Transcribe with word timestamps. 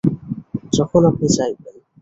যখন 0.73 1.01
আপনি 1.05 1.27
চাইবেন। 1.29 1.75